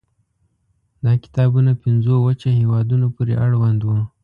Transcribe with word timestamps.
دا 1.03 1.13
کتابونه 1.23 1.71
پنځو 1.83 2.13
وچه 2.21 2.49
هېوادونو 2.59 3.07
پورې 3.15 3.33
اړوند 3.45 3.79
وو. 3.83 3.99